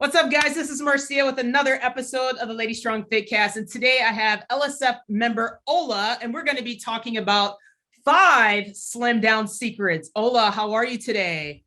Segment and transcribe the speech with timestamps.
[0.00, 0.54] What's up, guys?
[0.54, 3.56] This is Marcia with another episode of the Lady Strong Fitcast.
[3.56, 7.56] And today I have LSF member Ola, and we're going to be talking about
[8.04, 10.08] five slim down secrets.
[10.14, 11.64] Ola, how are you today?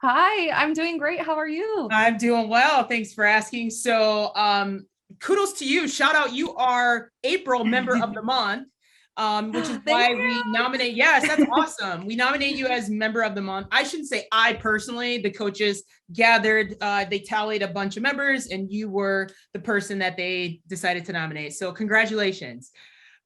[0.00, 1.20] Hi, I'm doing great.
[1.20, 1.90] How are you?
[1.92, 2.84] I'm doing well.
[2.84, 3.68] Thanks for asking.
[3.68, 4.86] So, um,
[5.20, 5.88] kudos to you.
[5.88, 6.32] Shout out.
[6.32, 8.68] You are April member of the month
[9.16, 10.16] um, which is why you.
[10.16, 10.94] we nominate.
[10.94, 12.06] Yes, that's awesome.
[12.06, 13.68] We nominate you as member of the month.
[13.70, 15.18] I shouldn't say I personally.
[15.18, 19.98] The coaches gathered, uh, they tallied a bunch of members, and you were the person
[19.98, 21.54] that they decided to nominate.
[21.54, 22.70] So congratulations.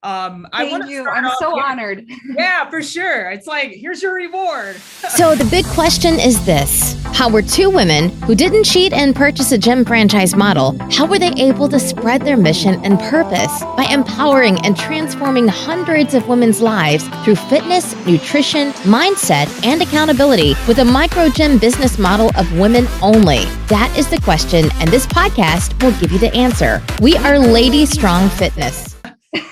[0.03, 1.07] Um, Thank I want you.
[1.07, 1.65] I'm so here.
[1.65, 2.09] honored.
[2.31, 3.31] Yeah, for sure.
[3.31, 4.77] It's like, here's your reward.
[5.17, 9.53] so the big question is this How were two women who didn't cheat and purchase
[9.53, 13.87] a gym franchise model, how were they able to spread their mission and purpose by
[13.91, 20.85] empowering and transforming hundreds of women's lives through fitness, nutrition, mindset, and accountability with a
[20.85, 23.45] micro gym business model of women only?
[23.67, 26.83] That is the question, and this podcast will give you the answer.
[27.03, 28.90] We are Lady Strong Fitness.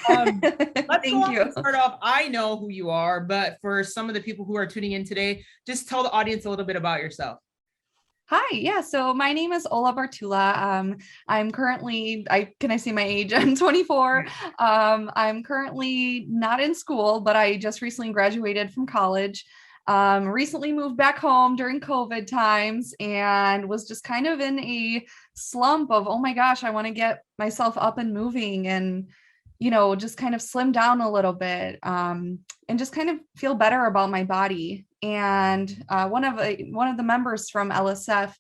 [0.09, 1.51] Um, let's Thank you.
[1.53, 1.99] Start off.
[2.03, 5.05] I know who you are, but for some of the people who are tuning in
[5.05, 7.39] today, just tell the audience a little bit about yourself.
[8.31, 8.83] Hi, yeah.
[8.83, 10.55] So my name is Ola Bartula.
[10.59, 13.33] Um, I'm currently, I can I say my age?
[13.35, 14.27] I'm 24.
[14.59, 19.47] Um, I'm currently not in school, but I just recently graduated from college.
[19.87, 25.07] Um, recently moved back home during COVID times and was just kind of in a
[25.35, 29.09] slump of, oh my gosh, I want to get myself up and moving and
[29.59, 33.19] you know, just kind of slim down a little bit um, and just kind of
[33.37, 34.87] feel better about my body.
[35.03, 38.33] And uh, one of a, one of the members from LSF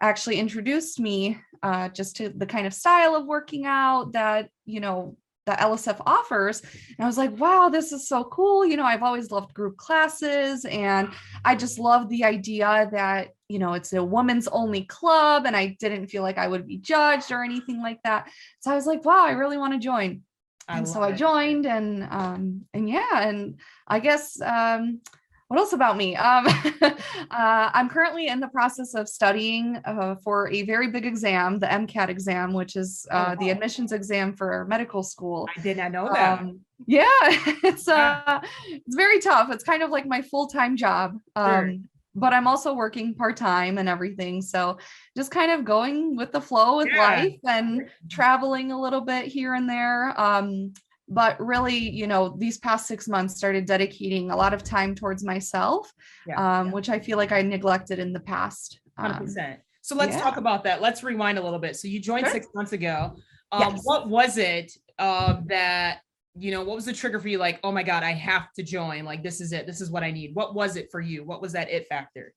[0.00, 4.80] actually introduced me uh, just to the kind of style of working out that you
[4.80, 6.62] know that LSF offers.
[6.62, 8.64] And I was like, wow, this is so cool.
[8.64, 11.10] You know, I've always loved group classes and
[11.44, 15.76] I just love the idea that, you know, it's a woman's only club and I
[15.78, 18.30] didn't feel like I would be judged or anything like that.
[18.60, 20.22] So I was like, wow, I really want to join.
[20.68, 25.00] I and so I joined and um and yeah and I guess um
[25.48, 26.16] what else about me?
[26.16, 26.46] Um
[26.82, 26.90] uh,
[27.30, 32.08] I'm currently in the process of studying uh, for a very big exam the MCAT
[32.08, 35.48] exam which is uh, oh, the admissions exam for medical school.
[35.56, 36.40] I did not know that.
[36.40, 37.04] Um, yeah
[37.62, 39.50] it's uh it's very tough.
[39.50, 41.18] It's kind of like my full-time job.
[41.36, 41.74] Um sure
[42.14, 44.40] but I'm also working part time and everything.
[44.40, 44.78] So
[45.16, 46.98] just kind of going with the flow with yeah.
[46.98, 50.18] life and traveling a little bit here and there.
[50.20, 50.72] Um,
[51.08, 55.24] but really, you know, these past six months started dedicating a lot of time towards
[55.24, 55.92] myself,
[56.26, 56.36] yeah.
[56.36, 56.72] Um, yeah.
[56.72, 58.80] which I feel like I neglected in the past.
[58.98, 59.20] 100%.
[59.20, 60.80] Um, so let's talk about that.
[60.80, 61.76] Let's rewind a little bit.
[61.76, 62.32] So you joined sure.
[62.32, 63.16] six months ago.
[63.52, 63.80] Um, yes.
[63.84, 65.98] What was it uh, that
[66.36, 67.38] you know, what was the trigger for you?
[67.38, 69.04] Like, oh my God, I have to join.
[69.04, 69.66] Like, this is it.
[69.66, 70.34] This is what I need.
[70.34, 71.24] What was it for you?
[71.24, 72.32] What was that it factor?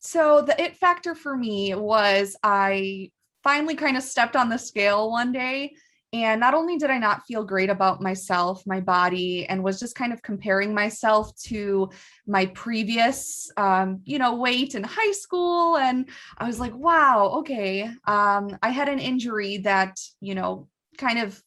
[0.00, 3.10] So, the it factor for me was I
[3.44, 5.74] finally kind of stepped on the scale one day.
[6.12, 9.94] And not only did I not feel great about myself, my body, and was just
[9.94, 11.90] kind of comparing myself to
[12.26, 15.76] my previous, um, you know, weight in high school.
[15.76, 17.90] And I was like, wow, okay.
[18.06, 21.42] Um, I had an injury that, you know, kind of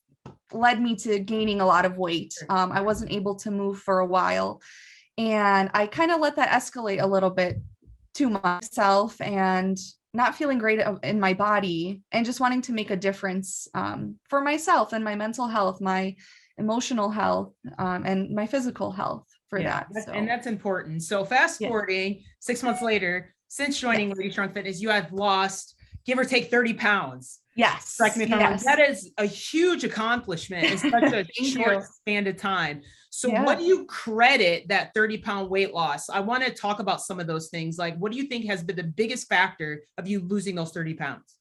[0.53, 2.33] led me to gaining a lot of weight.
[2.49, 4.61] Um, I wasn't able to move for a while.
[5.17, 7.57] And I kind of let that escalate a little bit
[8.15, 9.77] to myself and
[10.13, 14.41] not feeling great in my body and just wanting to make a difference um, for
[14.41, 16.15] myself and my mental health, my
[16.57, 20.05] emotional health, um, and my physical health for yeah, that.
[20.05, 20.11] So.
[20.11, 21.03] And that's important.
[21.03, 22.21] So fast forwarding yeah.
[22.39, 24.17] six months later, since joining yes.
[24.17, 25.75] Lady Strong Fitness, you have lost
[26.05, 27.39] give or take 30 pounds.
[27.55, 27.97] Yes.
[27.97, 28.33] Correct me if.
[28.33, 28.59] I'm wrong.
[28.63, 32.81] That is a huge accomplishment in such a short span of time.
[33.09, 33.43] So, yeah.
[33.43, 36.09] what do you credit that 30 pound weight loss?
[36.09, 37.77] I want to talk about some of those things.
[37.77, 40.93] Like, what do you think has been the biggest factor of you losing those 30
[40.93, 41.35] pounds?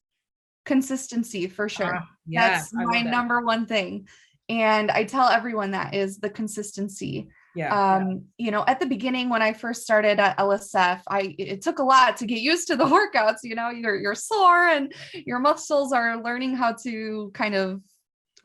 [0.67, 1.97] Consistency for sure.
[1.97, 3.11] Uh, yeah, That's my that.
[3.11, 4.09] number one thing.
[4.49, 8.47] And I tell everyone that is the consistency yeah, um yeah.
[8.47, 11.83] you know at the beginning when i first started at lsf i it took a
[11.83, 12.85] lot to get used to the
[13.15, 17.81] workouts you know you're you're sore and your muscles are learning how to kind of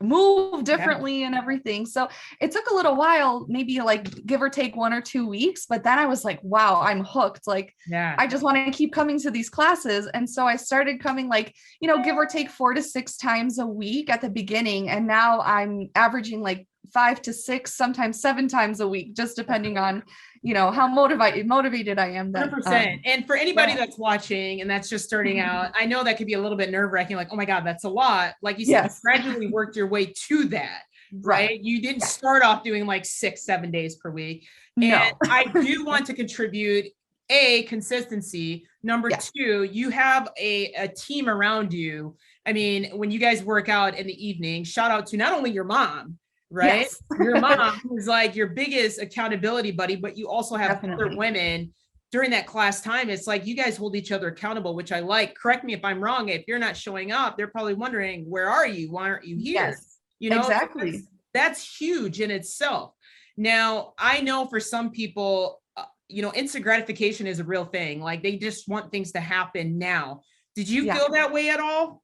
[0.00, 1.26] move differently yeah.
[1.26, 1.86] and everything.
[1.86, 2.08] So
[2.40, 5.82] it took a little while, maybe like give or take one or two weeks, but
[5.82, 7.46] then I was like, wow, I'm hooked.
[7.46, 10.08] Like, yeah, I just want to keep coming to these classes.
[10.14, 13.58] And so I started coming like, you know, give or take four to six times
[13.58, 14.88] a week at the beginning.
[14.90, 19.78] And now I'm averaging like five to six, sometimes seven times a week, just depending
[19.78, 20.02] on,
[20.42, 22.32] you know, how motivated motivated I am.
[22.32, 22.66] That, 100%.
[22.94, 23.78] Um, and for anybody yeah.
[23.78, 25.48] that's watching and that's just starting mm-hmm.
[25.48, 27.16] out, I know that could be a little bit nerve wracking.
[27.16, 28.34] Like, oh my God, that's a lot.
[28.42, 29.00] Like you said, yes.
[29.02, 30.82] you gradually worked your way to that.
[31.12, 31.50] Right.
[31.50, 31.60] right.
[31.62, 34.46] You didn't start off doing like six, seven days per week.
[34.76, 35.10] And no.
[35.24, 36.86] I do want to contribute
[37.30, 39.18] a consistency Number Yeah.
[39.18, 42.16] two, you have a, a team around you.
[42.46, 45.50] I mean, when you guys work out in the evening, shout out to not only
[45.50, 46.18] your mom,
[46.50, 46.82] right?
[46.82, 47.02] Yes.
[47.20, 51.72] Your mom who's like your biggest accountability buddy, but you also have other women
[52.12, 53.10] during that class time.
[53.10, 55.34] It's like you guys hold each other accountable, which I like.
[55.34, 56.28] Correct me if I'm wrong.
[56.28, 58.90] If you're not showing up, they're probably wondering, where are you?
[58.92, 59.54] Why aren't you here?
[59.54, 60.90] Yes, You know, exactly.
[60.92, 62.94] that's- That's huge in itself.
[63.36, 68.00] Now, I know for some people, uh, you know, instant gratification is a real thing.
[68.00, 70.22] Like they just want things to happen now.
[70.54, 70.94] Did you Yeah.
[70.96, 72.02] feel that way at all?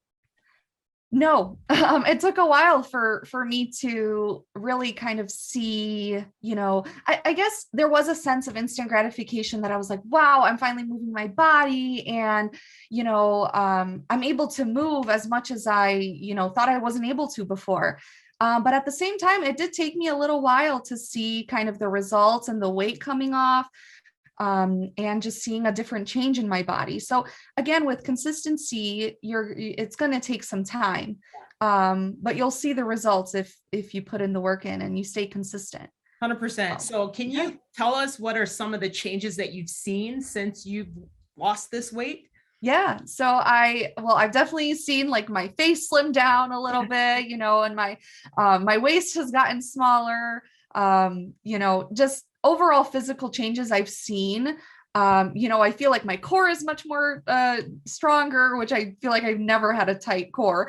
[1.15, 6.55] No, um, it took a while for for me to really kind of see, you
[6.55, 10.01] know, I, I guess there was a sense of instant gratification that I was like,
[10.09, 12.55] wow, I'm finally moving my body, and
[12.89, 16.79] you know, um, I'm able to move as much as I, you know, thought I
[16.79, 17.99] wasn't able to before.
[18.41, 21.45] Um, but at the same time, it did take me a little while to see
[21.45, 23.69] kind of the results and the weight coming off
[24.43, 26.99] um, and just seeing a different change in my body.
[26.99, 27.25] So
[27.57, 31.19] again, with consistency, you're it's going to take some time,
[31.61, 34.99] um, but you'll see the results if if you put in the work in and
[34.99, 35.89] you stay consistent.
[36.21, 36.83] Hundred percent.
[36.83, 40.67] So can you tell us what are some of the changes that you've seen since
[40.67, 40.91] you've
[41.37, 42.27] lost this weight?
[42.61, 42.99] Yeah.
[43.05, 47.37] So I well, I've definitely seen like my face slim down a little bit, you
[47.37, 47.97] know, and my
[48.37, 50.43] um my waist has gotten smaller.
[50.75, 54.57] Um, you know, just overall physical changes I've seen.
[54.95, 58.95] Um, you know, I feel like my core is much more uh stronger, which I
[59.01, 60.69] feel like I've never had a tight core.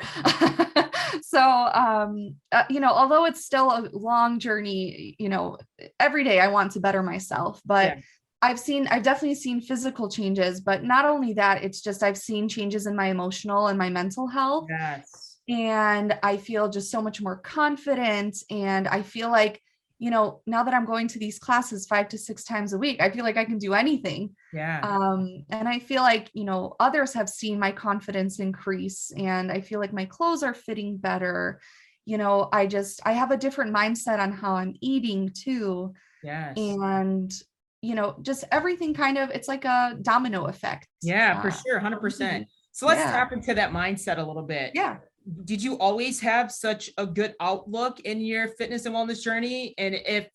[1.22, 5.58] so um uh, you know, although it's still a long journey, you know,
[6.00, 8.00] every day I want to better myself, but Yeah.
[8.42, 12.46] I've seen, I've definitely seen physical changes, but not only that, it's just I've seen
[12.46, 14.66] changes in my emotional and my mental health.
[14.68, 15.38] Yes.
[15.48, 18.36] And I feel just so much more confident.
[18.50, 19.62] And I feel like,
[20.04, 23.00] you know, now that I'm going to these classes five to six times a week,
[23.00, 24.22] I feel like I can do anything.
[24.52, 24.80] Yeah.
[24.82, 29.62] Um, and I feel like, you know, others have seen my confidence increase and I
[29.62, 31.58] feel like my clothes are fitting better.
[32.04, 36.52] You know, I just, I have a different mindset on how I'm eating too yes.
[36.58, 37.32] and
[37.80, 41.78] you know just everything kind of it's like a domino effect Yeah, for Uh, sure.
[41.78, 42.46] Hundred percent.
[42.72, 43.12] So let's Yeah.
[43.12, 44.72] tap into that mindset a little bit.
[44.74, 44.96] yeah
[45.44, 49.74] did you always have such a good outlook in your fitness and wellness journey?
[49.78, 50.28] And if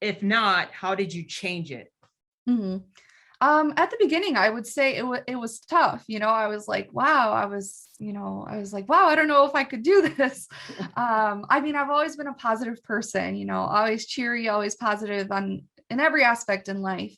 [0.00, 1.92] if not how did you change it?
[2.48, 2.84] Mhm.
[3.40, 6.46] um at the beginning i would say it, wa it was tough you know i
[6.46, 9.54] was like wow i was you know i was like wow i don't know if
[9.54, 10.48] i could do this.
[10.96, 15.30] Um i mean i've always been a positive person you know always cheery always positive
[15.30, 17.14] on in every aspect in life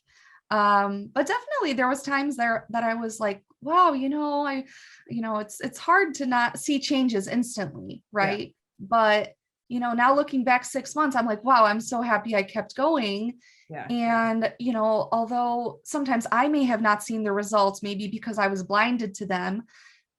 [0.51, 4.63] um but definitely there was times there that i was like wow you know i
[5.07, 8.55] you know it's it's hard to not see changes instantly right?
[8.79, 9.33] But
[9.67, 12.75] you know now looking back 6 months i'm like wow i'm so happy i kept
[12.75, 13.39] going.
[13.69, 13.85] Yeah.
[13.87, 18.47] And, you know, although sometimes I may have not seen the results, maybe because I
[18.47, 19.63] was blinded to them,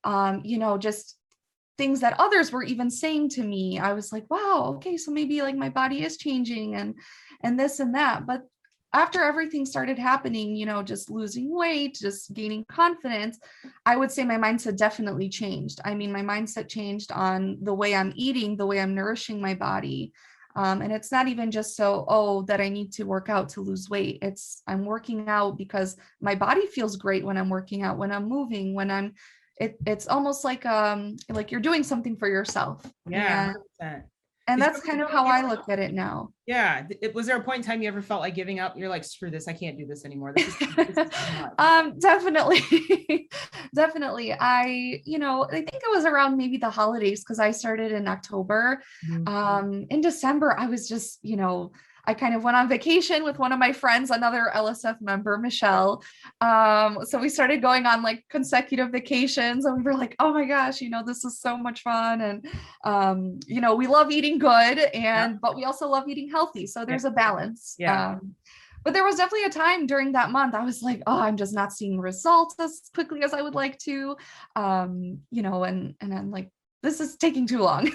[0.05, 1.17] um, you know, just
[1.77, 5.43] things that others were even saying to me, I was like, wow, okay, so maybe
[5.43, 6.95] like my body is changing and
[7.43, 8.27] and this and that.
[8.27, 8.43] But
[8.93, 13.39] after everything started happening, you know, just losing weight, just gaining confidence,
[13.87, 15.81] I would say my mindset definitely changed.
[15.85, 19.55] I mean, my mindset changed on the way I'm eating, the way I'm nourishing my
[19.55, 20.13] body,
[20.57, 23.61] um, and it's not even just so oh that i need to work out to
[23.61, 27.99] lose weight it's i'm working out because my body feels great when i'm working out
[27.99, 29.15] when i'm moving when i'm
[29.57, 34.03] it, it's almost like um like you're doing something for yourself yeah and, 100%.
[34.53, 36.31] And that's kind of how i look at it now.
[36.47, 38.77] Yeah it- was there a point in time you ever felt like giving up?
[38.77, 40.33] You're like screw this i can't do this anymore.
[40.37, 41.13] This is, this is
[41.59, 42.61] um definitely
[43.75, 44.33] definitely.
[44.33, 48.09] I you know i think it was around maybe the holidays because i started in
[48.09, 48.83] october.
[49.09, 49.29] Mhm.
[49.29, 51.73] um in december i was just you know
[52.07, 56.03] i kind of went on vacation with one of my friends another lsf member michelle
[56.41, 60.45] um so we started going on like consecutive vacations and we were like oh my
[60.45, 62.47] gosh you know this is so much fun and
[62.85, 66.85] um you know we love eating good and but we also love eating healthy so
[66.85, 68.11] there's a balance Yeah.
[68.13, 68.35] um
[68.83, 71.53] but there was definitely a time during that month I was like, oh, I'm just
[71.53, 74.17] not seeing results as quickly as I would like to.
[74.57, 76.51] Um, you know, and and I'm like,
[76.83, 77.91] this is taking too long.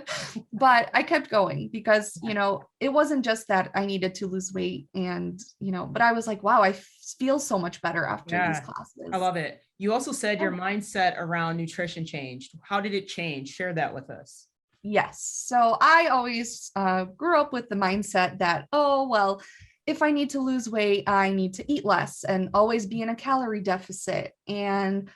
[0.52, 4.52] but I kept going because, you know, it wasn't just that I needed to lose
[4.52, 6.72] weight and, you know, but I was like, wow, I
[7.18, 9.08] feel so much better after Yeah, these classes.
[9.12, 13.48] i love it you also said your mindset around nutrition changed how did it change
[13.48, 14.46] share that with us
[14.82, 15.20] Yes.
[15.46, 19.42] So I always uh, grew up with the mindset that, oh, well,
[19.86, 23.08] if I need to lose weight, I need to eat less and always be in
[23.08, 24.32] a calorie deficit.
[24.46, 25.10] And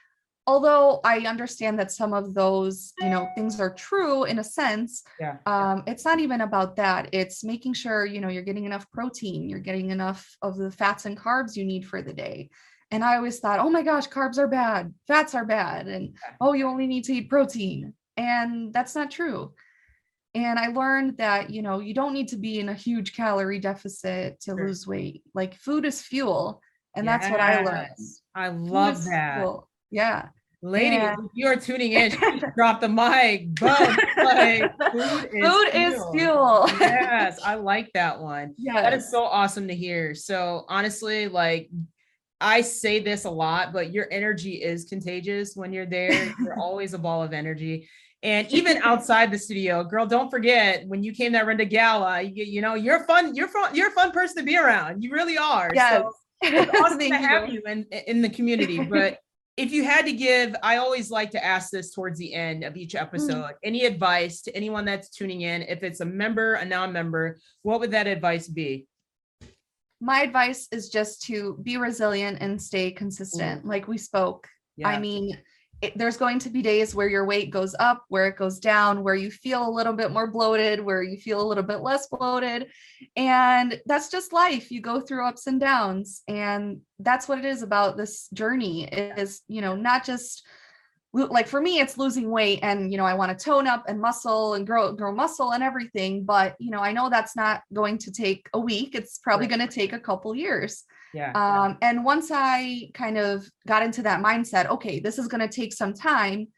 [0.47, 5.03] although I understand that some of those, you know, things are true in a sense,
[5.21, 7.09] yeah um, it's not even about that.
[7.13, 11.05] It's making sure, you know, you're getting enough protein, you're getting enough of the fats
[11.07, 12.51] and carbs you need for the day.
[12.91, 16.53] And I always thought, oh my gosh, carbs are bad, fats are bad, and oh,
[16.53, 17.95] you only need to eat protein.
[18.17, 19.55] And that's not true.
[20.35, 23.59] And I learned that, you know, you don't need to be in a huge calorie
[23.61, 24.67] deficit to Sure.
[24.67, 25.23] lose weight.
[25.35, 26.61] Like food is fuel.
[26.95, 27.97] And that's what I learned.
[28.35, 29.39] I love that.
[29.39, 29.69] fuel.
[29.93, 30.29] Yeah.
[30.65, 31.15] Ladies, Yeah.
[31.19, 32.13] if you are tuning in,
[32.57, 33.55] drop the mic.
[33.57, 33.97] Boom.
[34.17, 36.67] Like, food is Food is fuel.
[36.81, 38.55] yes, I like that one.
[38.57, 38.81] Yeah.
[38.81, 40.15] That is so awesome to hear.
[40.15, 41.69] So honestly, like
[42.41, 46.33] I say this a lot, but your energy is contagious when you're there.
[46.39, 47.89] You're always a ball of energy.
[48.25, 52.45] And even outside the studio, girl, don't forget when you came that Renda Gala, you,
[52.45, 55.03] you know, you're fun, you're fun, you're a fun person to be around.
[55.03, 55.73] You really are.
[55.75, 56.03] Yes.
[56.03, 58.79] So it's awesome to have you in in the community.
[58.79, 59.19] But
[59.57, 62.75] if you had to give, I always like to ask this towards the end of
[62.75, 62.79] Mm.
[62.79, 63.53] each episode.
[63.63, 67.91] Any advice to anyone that's tuning in, if it's a member, a non-member, what would
[67.91, 68.87] that advice be?
[70.01, 73.65] My advice is just to be resilient and stay consistent.
[73.65, 74.49] Like we spoke.
[74.85, 74.99] I Yeah.
[74.99, 75.39] mean,
[75.83, 79.03] it, there's going to be days where your weight goes up, where it goes down,
[79.03, 82.07] where you feel a little bit more bloated, where you feel a little bit less
[82.07, 82.69] bloated.
[83.17, 84.71] And that's just life.
[84.71, 86.23] You go through ups and downs.
[86.29, 90.47] And that's what it is about this journey is, you know, not just
[91.13, 94.01] like for me, it's losing weight and, you know, I want to tone up and
[94.01, 96.25] muscle and grow, grow muscle and everything.
[96.25, 98.95] But, you know, I know that's not going to take a week.
[98.95, 99.59] It's probably Right.
[99.59, 100.85] going to take a couple years.
[101.15, 101.33] Yeah.
[101.35, 105.49] Um, and once I kind of got into that mindset, okay, this is going to
[105.55, 106.49] take some time.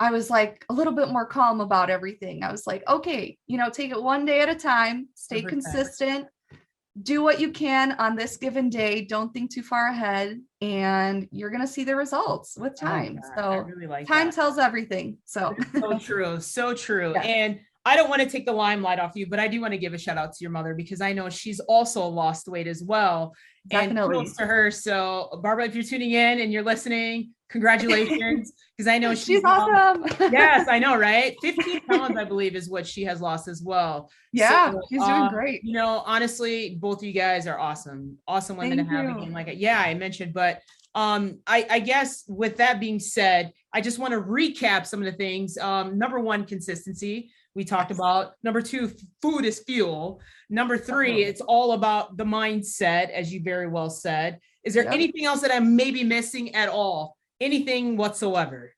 [0.00, 2.44] I was like a little bit more calm about everything.
[2.44, 5.48] I was like, okay, you know, take it one day at a time, stay 100%.
[5.48, 6.26] consistent,
[7.02, 9.04] do what you can on this given day.
[9.04, 13.16] Don't think too far ahead, and you're going to see the results with time.
[13.16, 13.24] that.
[13.38, 14.34] I So, really like time that.
[14.34, 15.18] tells everything.
[15.24, 17.22] So, so true so true Yeah.
[17.22, 19.78] and i don't want to take the limelight off you but i do want to
[19.78, 22.82] give a shout out to your mother because i know she's also lost weight as
[22.82, 23.34] well
[23.70, 24.16] and definitely.
[24.16, 28.98] kudos to her so barbara if you're tuning in and you're listening congratulations because i
[28.98, 30.04] know she's, She's awesome.
[30.32, 34.10] yes i know right 15 pounds i believe is what she has lost as well
[34.32, 35.64] yeah, So, she's doing um, great.
[35.64, 39.16] you know honestly both of you guys are awesome awesome women Thank to have you.
[39.16, 40.60] again like yeah i mentioned but
[40.94, 45.06] um I, I guess with that being said i just want to recap some of
[45.06, 50.78] the things um number one consistency we talked about number two food is fuel number
[50.78, 54.94] three it's all about the mindset as you very well said is there Yep.
[54.94, 58.72] anything else that i'm maybe missing at all anything whatsoever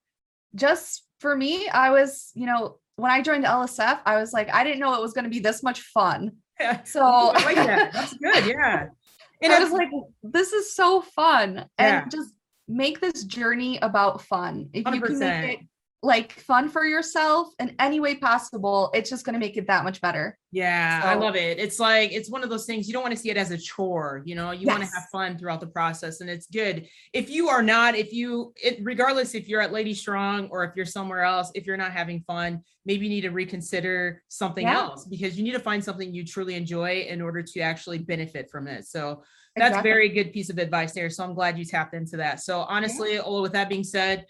[0.54, 4.64] just for me, I was, you know, when I joined LSF, I was like, I
[4.64, 6.32] didn't know it was going to be this much fun.
[6.84, 8.88] So i like that that's good yeah
[9.42, 9.88] and I was like,
[10.22, 11.64] this is so fun.
[11.78, 12.02] Yeah.
[12.02, 12.34] And just
[12.68, 14.68] make this journey about fun.
[14.75, 15.66] If you can make it
[16.02, 19.85] like fun for yourself in any way possible, it's just going to make it that
[19.85, 20.38] much better.
[20.50, 21.59] Yeah, I love it.
[21.59, 23.59] It's like it's one of those things you don't want to see it as a
[23.59, 26.88] chore, you know, you want to have fun throughout the process and it's good.
[27.12, 30.75] If you are not, if you it regardless if you're at Lady Strong or if
[30.75, 34.78] you're somewhere else, if you're not having fun, maybe you need to reconsider something Yeah.
[34.78, 38.50] else because you need to find something you truly enjoy in order to actually benefit
[38.50, 38.87] from it.
[38.87, 39.23] So
[39.54, 39.90] that's Exactly.
[39.90, 41.11] very good piece of advice there.
[41.11, 42.40] So I'm glad you tapped into that.
[42.40, 44.25] So honestly, Ola, with that being said,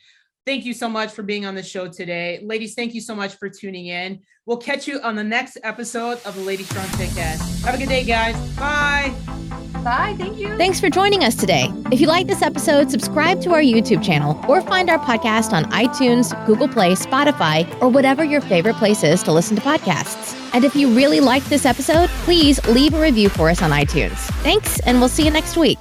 [0.51, 2.41] thank you so much for being on the show today.
[2.43, 4.19] Ladies, thank you so much for tuning in.
[4.47, 7.65] We'll catch you on the next episode of the Lady Strong Podcast.
[7.65, 8.35] Have a good day, guys.
[8.57, 9.15] Bye.
[9.85, 10.17] Bye.
[10.19, 10.57] Thank you.
[10.57, 11.69] Thanks for joining us today.
[11.93, 15.67] If you like this episode, subscribe to our YouTube channel or find our podcast on
[15.67, 20.37] iTunes, Google Play, Spotify, or whatever your favorite place is to listen to podcasts.
[20.53, 24.19] And if you really liked this episode, please leave a review for us on iTunes.
[24.43, 25.79] Thanks, and we'll see you next week.